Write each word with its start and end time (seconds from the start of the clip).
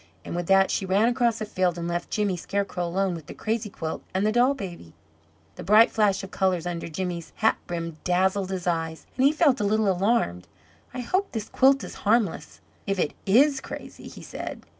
And 0.25 0.35
with 0.35 0.47
that 0.47 0.71
she 0.71 0.83
ran 0.83 1.13
cross 1.13 1.37
the 1.37 1.45
field, 1.45 1.77
and 1.77 1.87
left 1.87 2.09
Jimmy 2.09 2.35
Scarecrow 2.35 2.87
alone 2.87 3.13
with 3.13 3.27
the 3.27 3.35
crazy 3.35 3.69
quilt 3.69 4.01
and 4.15 4.25
the 4.25 4.31
doll 4.31 4.55
baby. 4.55 4.93
The 5.57 5.63
bright 5.63 5.91
flash 5.91 6.23
of 6.23 6.31
colours 6.31 6.65
under 6.65 6.87
Jimmy's 6.87 7.31
hat 7.35 7.57
brim 7.67 7.97
dazzled 8.03 8.49
his 8.49 8.65
eyes, 8.65 9.05
and 9.15 9.27
he 9.27 9.31
felt 9.31 9.61
a 9.61 9.63
little 9.63 9.91
alarmed. 9.91 10.47
"I 10.91 11.01
hope 11.01 11.31
this 11.33 11.49
quilt 11.49 11.83
is 11.83 11.93
harmless 12.01 12.61
if 12.87 12.97
it 12.97 13.13
IS 13.27 13.61
crazy," 13.61 14.07
he 14.07 14.23
said. 14.23 14.63